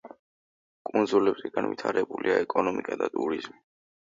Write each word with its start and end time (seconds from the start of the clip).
კუნძულებზე 0.91 1.51
განვითარებულია 1.59 2.39
ეკონომიკა 2.47 2.99
და 3.03 3.15
ტურიზმი. 3.19 3.63